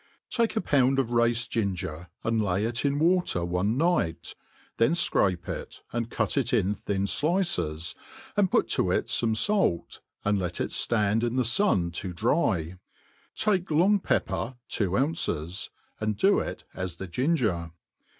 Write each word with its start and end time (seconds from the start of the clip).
TAKE 0.31 0.55
a 0.55 0.61
pound 0.61 0.97
of 0.97 1.11
race 1.11 1.45
ginger, 1.45 2.09
and 2.23 2.43
lay 2.43 2.65
it 2.65 2.83
in 2.83 2.97
water 2.97 3.41
on^ 3.41 3.75
night; 3.75 4.33
then 4.77 4.93
fcrape 4.93 5.47
it, 5.47 5.83
and 5.93 6.09
cut 6.09 6.37
it 6.37 6.51
in 6.51 6.73
thinilices, 6.73 7.93
and 8.35 8.49
p^t 8.49 8.67
to 8.69 8.89
it 8.89 9.05
fome 9.05 9.33
fafr, 9.33 9.99
and 10.25 10.39
let 10.39 10.59
it 10.59 10.71
ftand 10.71 11.21
in 11.23 11.35
the 11.35 11.43
fun 11.43 11.91
to 11.91 12.13
dry; 12.13 12.79
take 13.35 13.69
long 13.69 13.99
peppelr 13.99 14.57
tvro 14.71 14.99
ounces, 14.99 15.69
and 15.99 16.17
do 16.17 16.39
it 16.39 16.63
as 16.73 16.95
the 16.95 17.05
ginger. 17.07 17.69